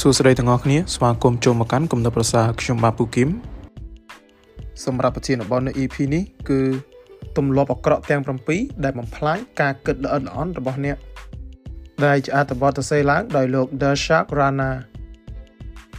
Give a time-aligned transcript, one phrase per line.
[0.00, 3.28] សួស្តីទាំងអស់គ្នាស្វាគមន៍ចូលមកកាន់គំនិតប្រសាខ្ញុំបាទពូគឹម
[4.84, 6.60] សម្រាប់ប្រធានបទនៅ EP នេះគឺ
[7.36, 8.22] ទម្លាប់អាក្រក់ទាំង
[8.52, 10.96] 7ដែលបំផ្លាញការគិតល្អិតល្អន់របស់អ្នក
[12.04, 14.70] ដែលជាអត្ថបទសរសេរឡើងដោយលោក Darshak Rana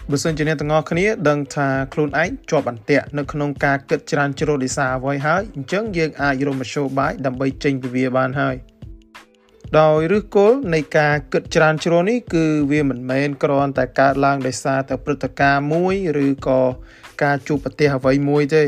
[0.09, 8.57] បើសិនជាអ្នកទាំងអស់គ្នាដឹងថាខ្លួនឯងជាប់អន្ទាក់នៅក្នុងការគិតច្រើនជ្រុលដោយសារអ្វីហើយអញ្ចឹងយើងអាចរកមធ្យោបាយដើម្បីចេញពីវាបានហើយ។
[9.79, 16.61] ដោយឫសគល់នៃការគិតច្រើនជ្រុលនេះគឺវាមិនមែនគ្រាន់តែកើតឡើងដោយសារតែព្រឹត្តិការណ៍មួយឬក៏
[17.23, 18.63] ការជួបប្រទះអ្វីមួយទេ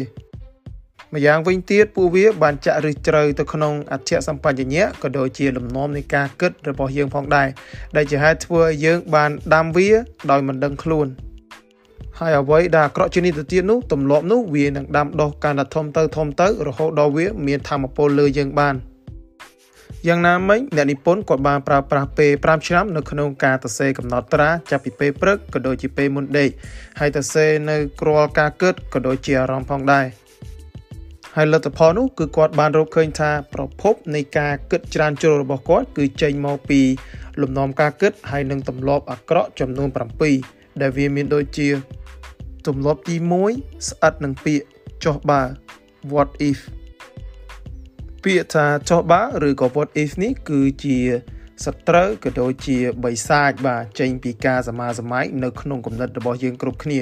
[1.14, 7.48] ម្យ៉ាងវិញទៀតពួកវាបានចាក់ឫសជ្រៅទៅក្នុងអធិសម្បញ្ញៈក៏ដូចជាលំនាំនៃការគិតរបស់យើងផងដែរ
[7.96, 9.90] ដែលជាហេតុធ្វើឲ្យយើងបានដាំវា
[10.32, 11.08] ដោយមិនដឹងខ្លួន
[12.20, 18.76] ហើយអ្វីដែលអាក្រក់ជាងនេះទៅទៀតនោះទម្លាប់នោះវានឹងដាំដុះកាន់តែធំទៅធំទៅរហូតដល់វាមានធម៌ពលលើយើងបាន។
[20.08, 26.50] យ៉ាងណាមិញអ្នកនិពន្ធគាត់បានប្រើប្រាស់ពេល5ឆ្នាំនៅក្នុងការសរសេរកំណត់ត្រាចាប់ពីពេលព្រឹកក៏ដូចជាពេលមុនដេក
[27.00, 30.06] ហើយសរសេរនៅគ្រាល់ការគិតក៏ដូចជាអារម្មណ៍ផងដែរ
[31.36, 36.82] ហើយលទ្ធផលនោះគឺគាត់បានរកឃើញថាប្រភពនៃការគិតច្រើនជ្រុលរបស់គាត់គឺចេញមកពី
[37.42, 39.90] លំនាំការគិតហើយនឹងទម្លាប់អាក្រក់ចំនួន
[40.34, 41.70] 7ដែលវាមានដូចជា
[42.68, 43.16] ទម្លាប់ទី
[43.52, 44.66] 1ស្អិតនឹងពាក្យ
[45.04, 45.42] ចុះបើ
[46.14, 46.60] what if
[48.28, 50.98] ពាក្យថាចុះបើឬក៏ what if នេះគឺជា
[51.66, 57.00] សត្រូវក៏ដូចជាបិសាចបាទចេញពីការសមាសម័យនៅក្នុងគំនិតរបស់យើងគ្រប់គ្នា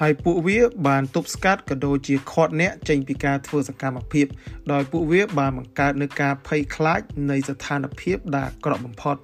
[0.00, 4.26] ហើយពួកវាបានទប់ស្កាត់ក៏ដូចជាខាត់អ្នកចេញពីការធ្វើសកម្មភាព
[4.72, 9.16] ដោយពួកវាបានបង្កើតនូវការភ័យខ្លាចនៃស្ថានភាពដែលអាក្រក់បំផុត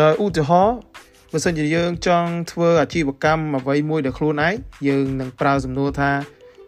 [0.00, 0.78] ដោយឧទាហរណ៍
[1.32, 4.54] បើសិនជាយើងចង់ធ្វើអាជីវកម្មអ្វីមួយដោយខ្លួនឯង
[4.88, 6.12] យើងនឹងប្រើសំណួរថា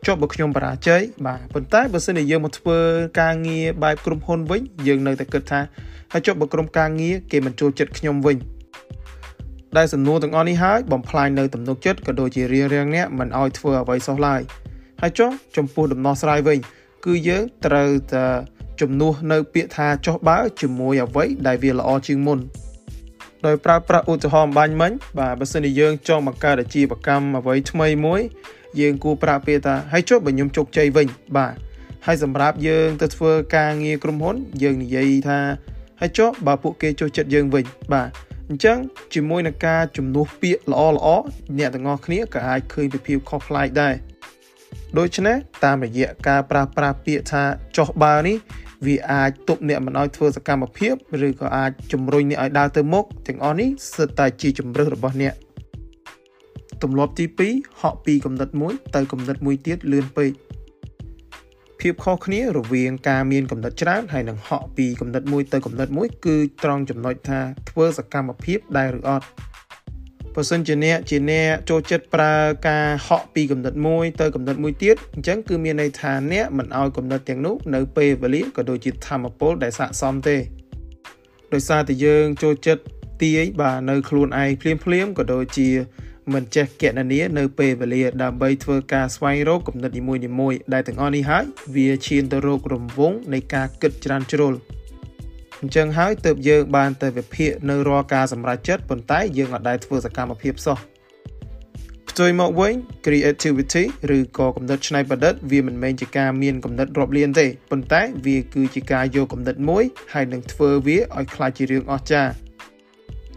[0.07, 2.79] ចុះបើខ្ញុំបរាជ័យបាទប៉ុន្តែបើសិនជាយើងមកធ្វើ
[3.21, 5.61] ការងារបែបក្រុមហ៊ុនវិញយើងនៅតែគិតថា
[6.13, 8.37] ហើយចុះបើក្រុមការងារគេមិនចូលចិត្តខ្ញុំវិញ
[9.77, 14.41] ដែលសំណួរទាំងអស់នេះហើយបំផ្លាញនៅទំនុកចិត្តក៏ដូចជារៀងរៀងអ្នកមិនអោយធ្វើអ្វីសោះឡើយ
[15.01, 16.59] ហើយចុះចំពោះដំណោះស្រាយវិញ
[17.05, 18.27] គឺយើងត្រូវតែ
[18.81, 22.39] ជំនួសនៅពាក្យថាចុះបើជាមួយអ្វីដែលវាល្អជាងមុន
[23.47, 28.21] ដោយប្រើប្រាស់ឧទាហរណ៍បាញ់មិញបាទបើសិនជាយើងចង់បង្កើតអាជីវកម្មអ្វីថ្មីមួយ
[28.81, 31.55] យើងគួរប្រាក់ពេលថាហើយចុះបើខ្ញុំជោគជ័យវិញបាទ
[32.07, 35.41] ហើយសម្រាប់យើងទៅធ្វើការងារក្រុមហ៊ុន យើងនិយាយថា
[36.01, 38.09] ហើយចុះបើពួកគេចូលចិត្តយើងវិញបាទ
[38.49, 38.79] អញ្ចឹង
[39.15, 41.09] ជាមួយនឹងការជំនួសពាក្យល្អល្អ
[41.59, 43.95] អ្នកទាំងអស់គ្នាក៏អាចឃើញពីភាពខុសប្លែកដែរ
[44.99, 47.43] ដូច្នេះតាមរយៈការប្រាស្រ័យពាក្យថា
[47.77, 48.37] ចុះបើនេះ
[48.87, 50.95] វាអាចទប់អ្នកមិនឲ្យធ្វើសកម្មភាព
[51.27, 55.35] ឬក៏អាចជំរុញអ្នកឲ្យដើរទៅមុខទាំងអស់នេះសិតតែជាជំរើសរបស់អ្នក
[56.83, 60.31] ទម្លាប់ទី2ហក់ពីគំនិតមួយទៅគំនិតមួយទៀតលឿនពេក
[61.81, 67.41] ភាពខុសគ្នារវាងការមានគំនិតច្រើនហើយនិងហក់ពីគំនិតមួយទៅគំនិតមួយគឺត្រង់ចំណុចថា
[67.71, 69.27] ធ្វើសកម្មភាពដែរឬអត់
[70.35, 72.35] បើសិនជាអ្នកជាអ្នកចូលចិត្តប្រើ
[72.69, 80.37] ការហក់ពីគំនិតមួយទៅគំនិតមួយទៀតអញ្ចឹងគឺមានន័យថាអ្នកមិនឲ្យគំនិតទាំងនោះនៅពេលវេលាក៏ដូចជាធម្មពលដែលស័ក្តិសមទេ
[81.53, 82.83] ដោយសារតែយើងចូលចិត្ត
[83.23, 85.69] ទាយបាទនៅខ្លួនឯងភ្លាមភ្លាមក៏ដូចជា
[86.35, 90.03] មិនចេះកណនានៅពេលវេលាដើម្បីធ្វើការស្វែងរកគំនិតនី
[90.41, 91.45] មួយៗដែលទាំងអស់នេះហើយ
[91.75, 94.55] វាឈានទៅរករង្វង់នៃការគិតច្រើនជ្រុល
[95.61, 100.79] អញ្ចឹងហើយទើបយើងបានទៅវិភាគនៅរាល់ការសម្រេចចិត្តប៉ុន្តែយើងអត់ដែលធ្វើសកម្មភាពសោះ
[102.11, 102.75] ផ្ទុយមកវិញ
[103.05, 103.85] creativity
[104.17, 112.48] ឬក៏គំនិតច្នៃប្រឌិតវាមិនមែនជាការមានគំនិតរាប់លានទេប៉ុន្តែវាគឺជាការយកគំនិតមួយហើយនឹងធ្វើវាឲ្យក្លាយជារឿងអស្ចារ្យ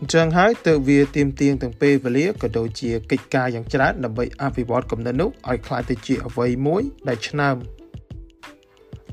[0.04, 7.56] អញ្ចឹងហើយទើបវាទៀមទាងទាំងពេលវេលាក៏ដូចជាកិច្ចការយ៉ាងច្រើនដើម្បីអភិវឌ្ឍគំនិតនោះឲ្យក្លាយទៅជាអ្វីមួយដែលឆ្នើម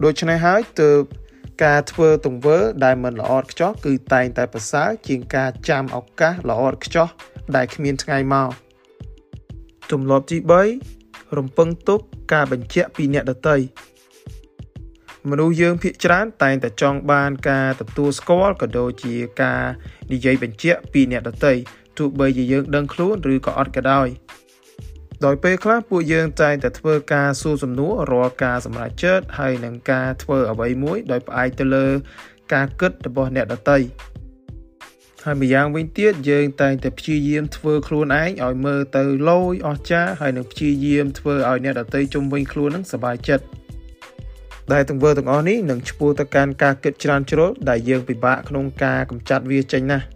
[0.04, 1.00] ដូច្នេះហើយទើប
[1.64, 7.08] ការធ្វើទង្វើដែលមិនល្អឥតខ្ចោះគឺតែងតែប្រសើរជាងការចាំឱកាសល្អឥតខ្ចោះ
[7.56, 8.50] ដែលគ្មានថ្ងៃមក
[9.90, 10.38] ទម្លាប់ទី
[10.86, 12.00] 3រំពឹងទុក
[12.32, 13.56] ការបញ្ជាក់ពីអ្នកដទៃ
[15.30, 19.62] មនុស្សយើងភាកច្រើនតែងតែចង់បានការទទួលស្គាល់ក៏ដូចជាការ
[20.12, 21.52] និយាយបញ្ជាក់ពីអ្នកដទៃ
[21.98, 24.08] ទោះបីជាយើងដឹងខ្លួនឬក៏អត់ក៏ដោយ
[25.24, 31.86] ដោយពេលខ្លះពួកយើងតែងតែធ្វើការសួរសំណួររាល់ការសម្រេចចិត្តហើយនឹងការធ្វើអ្វីមួយដោយផ្អែកទៅលើ
[32.54, 33.78] ការគិតរបស់អ្នកដទៃ
[35.24, 43.44] ហើយម្យ៉ាងវិញទៀតយើងតែងតែព្យាយាមធ្វើខ្លួនឯងឲ្យមើលទៅលយអស្ចារ្យហើយនឹងព្យាយាមធ្វើឲ្យអ្នកដទៃជុំវិញខ្លួននឹងសប្បាយចិត្ត
[44.72, 50.06] ដែលទង្វើទាំងអស់នេះនឹងឈ្មោះទៅកាន់ការគិតច្រើនជ្រុលដែលយើងពិបាកក្នុងការកម្ចាត់វាចេញណាស់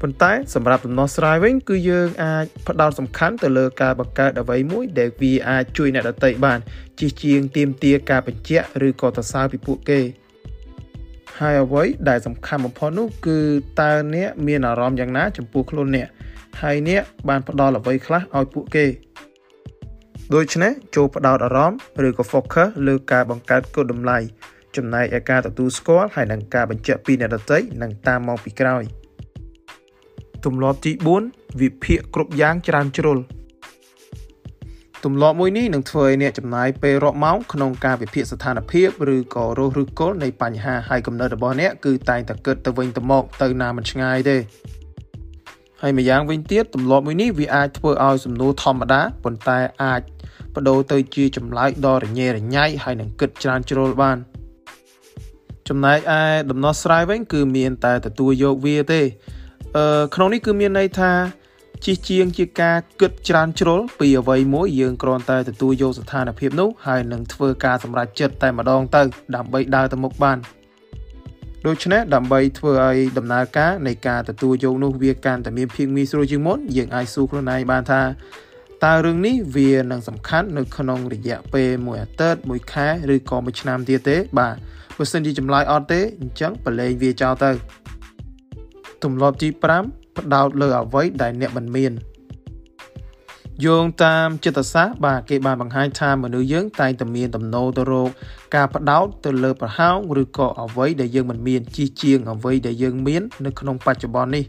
[0.00, 6.58] ប៉ុន្តែសម្រាប់ដំណោះស្រាយវិញគឺយើងអាចផ្ដោតសំខាន់ទៅលើការបង្កើតអ្វីមួយដែលវាអាចជួយអ្នកដទៃបាន
[6.98, 10.00] ជាជាងទៀមទាការបញ្ជាក់ឬក៏សរសើរពីពួកគេ
[11.38, 13.38] ហើយអ្វីដែលសំខាន់បំផុតនោះគឺ
[13.80, 16.08] តើអ្នកមានអារម្មណ៍យ៉ាងណាចំពោះខ្លួនអ្នក
[16.62, 18.84] ហើយអ្នកបានផ្ដល់អ្វីខ្លះឲ្យពួកគេ
[20.32, 24.18] ដូច្នេះចូលផ្ដោតអារម្មណ៍ឬក៏ focus លើការបង្កើតគុណតម្លៃ
[24.76, 28.84] ចំណែកឯការទទួលស្គាល់ហើយនឹងការបញ្ជាក់ពីអ្នកដទៃនឹងតាមមកពីក្រោយ
[30.44, 30.92] ទម្លាប់ទី
[31.26, 33.18] 4វិភាគគ្រប់យ៉ាងច្រើនជ្រុល
[35.04, 44.36] ទម្លាប់មួយនេះនឹងធ្វើឲ្យអ្នកចំណាយពេលរាប់ម៉ោងក្នុងការវិភាគស្ថានភាពឬក៏រស់ឬគល់នៃបញ្ហាហើយកំណត់របស់អ្នកគឺតែងតែគិតទៅវិញទៅមកទៅណាមិនឆ្ងាយទេ
[45.86, 50.02] ហើយម្យ៉ាងវិញទៀតទម្លាប់មួយនេះវាអាចធ្វើឲ្យសំណួរធម្មតាប៉ុន្តែអាច
[50.54, 54.18] បដូរទៅជាចម្លើយដ៏រញ៉េរញ៉ៃហើយនឹងគិតច្រើនជ្រុលបាន
[55.68, 59.02] ចំណែកឯដំណោះស្រាយវិញគឺមានតែទទួលយកវាទេ
[59.76, 61.12] អឺក្នុងនេះគឺមានន័យថា
[61.84, 69.02] ជិះជាងជាការគិតច្រើនជ្រុលពីអ្វីមួយយើងគ្រាន់តែទទួលយកស្ថានភាពនោះហើយនឹងធ្វើការសម្រេចចិត្តតែម្ដងទៅ
[69.36, 70.38] ដើម្បីដើរទៅមុខបាន
[71.68, 78.02] ដូច្នេះដើម្បីធ្វើឲ្យដំណើរការនៃការទទួលយកនោះវាកាន់តែមានភាពងាយស្រួលជាងមុនយើងអាចសួរខ្លួនឯងបានថា
[78.84, 84.54] តើរឿងនេះវានឹងសំខាន់នៅក្នុងរយៈពេលមួយអាទិត្យមួយខែឬក៏មួយឆ្នាំទៀតទេ បាទ
[84.96, 87.50] បើសិនជាចម្លើយអត់ទេអញ្ចឹងបលែងវាចោលទៅ
[89.04, 89.48] ទម្លាប់ទី
[89.82, 91.92] 5ផ្ដោតលើអ្វីដែលអ្នកមិនមាន
[93.62, 98.10] យោងតាមចិត្តសាស្ត្របាទគេបានបង្ហាញថាមនុស្សយើងតែងតែមានទំនោរទៅរក
[98.54, 104.44] ការផ្ដោតទៅលើប្រហោងឬក៏អ្វីដែលយើងមិនមានជាជាងអ្វីដែលយើងមាននៅក្នុងបច្ចុប្បន្ននេះ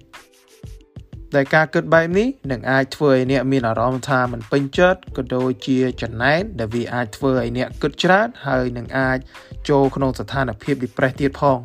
[1.35, 9.17] ដែលការគិតបែបនេះនឹងអាចធ្វើឲ្យអ្នកមានអារម្មណ៍ថាមិនពេញចិត្តក៏ដូចជាចំណែនដែលវាអាចធ្វើឲ្យអ្នកគិតច្រើនហើយនឹងអាច
[9.69, 11.59] ចូលក្នុងស្ថានភាព depressed ទៀតផង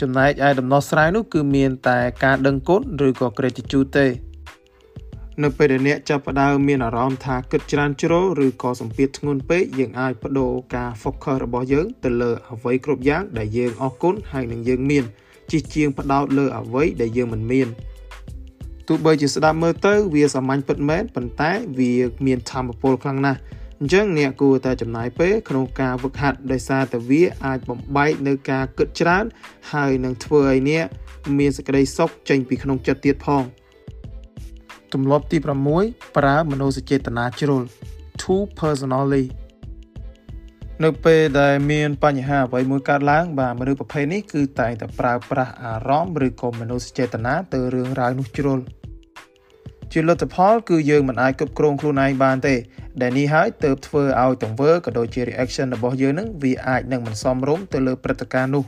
[0.00, 4.27] ចំណែកឯដំណោះស្រាយនោះគឺមានតែការដឹងគុណឬក៏ gratitude ទេ
[5.42, 15.04] នៅពេលដែលអ្នកចាប់ផ្ដើមមានអារម្មណ៍ថាគិតច្រើនជ្រុលឬក៏សម្ពាធធ្ងន់ពេកយើងអាចបដូរការ focus របស់យើងទៅលើអ្វីគ្រប់យ៉ាងដែលយើងអរគុណហើយនឹងយើងមាន
[15.50, 17.68] ជាជាងផ្ដោតលើអ្វីដែលយើងមិនមាន
[18.88, 21.92] ទោះបីជាស្ដាប់មើលទៅវាសាមញ្ញពិតមែនប៉ុន្តែវា
[22.26, 23.38] មានធម៌ពលខ្លាំងណាស់
[23.80, 29.24] អញ្ចឹងអ្នកគួរតែចំណាយពេលក្នុងការវឹកហាត់ដោយសារតែវាអាចបំបែកនៅការគិតច្រើន
[29.72, 30.86] ហើយនឹងធ្វើឲ្យអ្នក
[31.38, 33.44] មានសេចក្តីសុខចេញពីក្នុងចិត្តទៀតផង
[34.94, 35.38] ទម្លាប់ទី
[35.76, 37.62] 6ប្រើមនោសញ្ចេតនាជ្រុល
[38.20, 39.24] too personally
[40.84, 48.60] នៅពេលដែលមានបញ្ហាអ្វីមួយកើតឡើង បាទមនុស្សប្រភេទនេះគឺតែងតែប្រើប្រាស់អារម្មណ៍ឬក៏មនោសញ្ចេតនាទៅរឿងរ៉ាវនោះជ្រុល
[49.92, 52.54] ជាលទ្ធផលគឺយើងមិនអាចគ្រប់គ្រងខ្លួនឯងបានទេ
[53.00, 58.64] ដែលនេះហើយទើបធ្វើឲ្យទង្វើក៏ដូចជា reaction របស់យើងនឹងវាអាចនឹងមិនសមរម្យទៅលើព្រឹត្តិការណ៍នោះ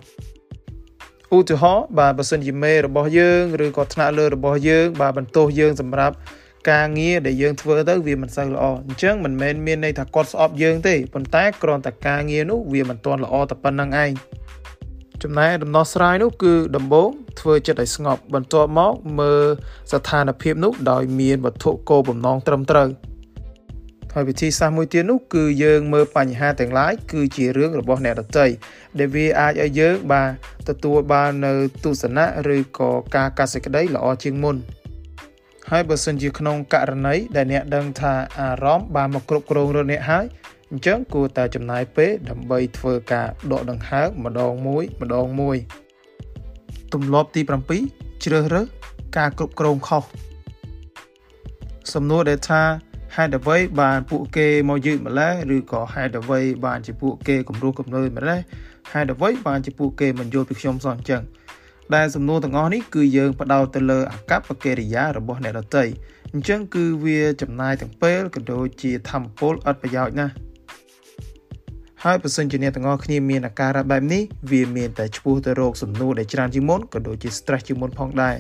[1.37, 6.15] ឧទាហរណ៍បាទបើសិនជាមេរបស់យើងឬក៏ថ្នាក់លើរបស់យើង បាទបន្ទោសយើងសម្រាប់
[6.71, 14.11] ការងារដែលយើងធ្វើទៅវាមិនសូវល្អអញ្ចឹងមិនមែនមានន័យថាគាត់ស្អប់យើងទេប៉ុន្តែគ្រាន់តែការងារនោះវាមិនទាន់ល្អតែប៉ុណ្្នឹងឯង
[15.23, 17.09] ចំណែកដំណោះស្រាយនោះគឺដំបូង
[17.41, 19.45] ធ្វើចិត្តឲ្យស្ងប់បន្ទាប់មកមើល
[19.93, 22.89] ស្ថានភាពនោះដោយមានវត្ថុគោលបំណងត្រឹមត្រូវ
[24.15, 28.47] ហើយវិធីសាស្ត្រមួយទៀតនោះគឺយើងមើលបញ្ហាទាំងឡាយគឺជារឿងរបស់អ្នកដទៃ
[28.99, 30.31] ដែលវាអាចឲ្យយើងបាន
[30.69, 31.53] ទទួលបាននៅ
[31.85, 34.57] ទស្សនៈឬក៏ការកាត់សេចក្តីល្អជាងមុន
[35.71, 40.25] ហើយបើសិនជាក្នុងករណីដែលអ្នកដឹងថាអារម្មណ៍បានមកគ្រប់គ្រងរអ្នកហើយ
[40.71, 45.57] អញ្ចឹងគួរតែចំណាយពេលដើម្បីធ្វើការដកដង្ហើមម្ដងមួយម្ដងមួយ
[46.93, 47.41] ទម្លាប់ទី
[47.83, 48.67] 7ជ្រើសរើស
[49.19, 50.05] ការគ្រប់គ្រងខុស
[51.93, 52.63] សំណួរដែលថា
[53.17, 58.41] ហេតុអ្វីបានពួកគេមកយឺតម្លេះឬក៏ហេតុអ្វីបានជាពួកគេគំរោះគំលើម្លេះ
[58.93, 61.23] ហេតុអ្វីបានជាពួកគេមិនយល់ពីខ្ញុំសោះអញ្ចឹង
[61.95, 65.85] ដែលសំណួរទាំងអស់នេះគឺយើងផ្ដោតទៅលើអកប្បកិរិយារបស់អ្នកដទៃ
[66.33, 70.35] អញ្ចឹងគឺវាចំណាយទាំងពេលក៏ដូចជាធម្មពលឥតប្រយោជន៍ណាស់
[72.05, 78.37] ហើយបើសិនជាអ្នកទាំងអស់គ្នាមានអាការៈបែបនេះវាមានតែឈ្មោះទៅរកសំណួរដែលច្រើនជាងមុនក៏ដូចជា stress ជាងមុនផងដែរ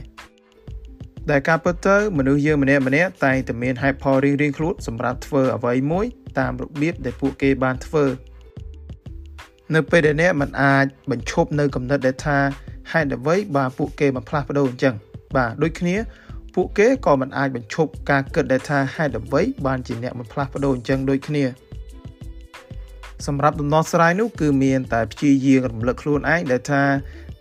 [1.30, 6.06] ដែលការពិតទៅមនុស្សយើងម្នាក់ម្នាក់តែងតែមានហេតុផលរៀងៗខ្លួនសម្រាប់ធ្វើអ្វីមួយ
[6.38, 8.04] តាមរបៀបដែលពួកគេបានធ្វើ
[9.74, 12.38] នៅពេលដែលអ្នកមិនអាចបញ្ឈប់នៅកំណត់ដែលថា
[12.92, 14.94] ហេតុអ្វីបានពួកគេបានផ្លាស់ប្ដូរអញ្ចឹង
[15.36, 15.96] បាទដូចគ្នា
[16.54, 21.44] ពួកគេក៏មិនអាចបញ្ឈប់ការគិតដែលថាហេតុអ្វីបានជាអ្នកមិនផ្លាស់ប្ដូរអញ្ចឹងដូចគ្នា
[23.26, 26.82] សម្រាប់ដំណោះស្រាយនោះគឺមានតែព្យាយាមរំលឹកខ្លួនឯងដែលថា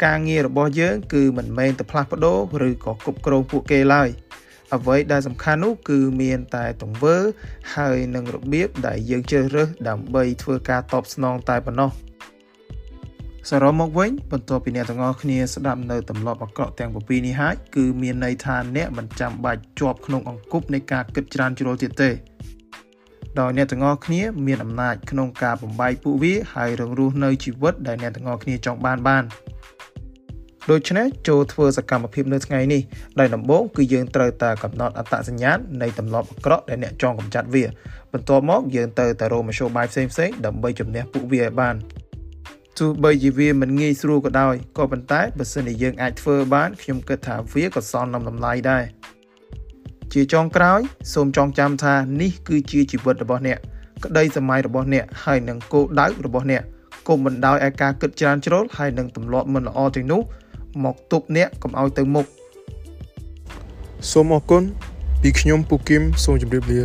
[0.06, 4.10] ការងាររបស់យើង គឺមិនមែនតែផ្លាស់ប្ដូរឬក៏គ្រប់គ្រងពួកគេឡើយ
[4.76, 7.16] អ្វីដែលសំខាន់នោះគឺមានតែទង្វើ
[7.76, 11.92] ហើយនឹងរបៀបដែលយើងជ្រើសរើសដើម្បីធ្វើការតបស្នងតែប៉ុណ្ណោះ
[13.50, 22.10] សរុបមកវិញបន្ទាប់ពីអ្នកទាំងអស់គ្នាស្ដាប់នៅទម្លាប់អាក្រក់ទាំង7នេះហើយគឺមានន័យថាអ្នកមិនចាំបាច់ជាប់ក្នុងអង្គប់នៃការគិតច្រើនជ្រុលទៀតទេ
[23.40, 29.24] ដោយអ្នកទាំងអស់គ្នាមានអំណាចក្នុងការបំបីពួកវាហើយរងរស់នៅជីវិតដែលអ្នកទាំងអស់គ្នាចង់បានបាន
[30.72, 32.82] ដូច្នេះចូលធ្វើសកម្មភាពនៅថ្ងៃនេះ
[33.20, 37.64] ដែលដំបូងគឺយើងត្រូវតែកំណត់អត្តសញ្ញាណនៃទម្លាប់អាក្រក់ដែលអ្នកចង់កម្ចាត់វា
[38.14, 41.76] បន្ទាប់មកយើងទៅតែរកមធ្យោបាយផ្សេងៗដើម្បីជំនះពួកវាឲ្យបាន
[42.78, 48.84] ទោះបីជាវាមិនងាយស្រួលក៏ដោយក៏ប៉ុន្តែបើសិនជាយើងអាចធ្វើបានខ្ញុំគិតថាវាក៏សមនឹងតម្លៃដែរ
[50.14, 50.80] ជាចុងក្រោយ
[51.14, 53.58] សូមចងចាំថានេះគឺជាជីវិតរបស់អ្នក
[54.04, 56.64] ក្តីសម័យរបស់អ្នកហើយនឹងគោលដៅរបស់អ្នក
[57.08, 60.22] កុំបណ្ដោយឲ្យការគិតច្រើនជ្រុលហើយនឹងទម្លាប់មិនល្អទាំងនោះ
[60.84, 62.26] មកទប់អ្នកកុំឲ្យទៅមុខ
[64.12, 64.64] សូមអរគុណ
[65.22, 66.82] ពីខ្ញុំពូគឹមសូមជម្រាបលា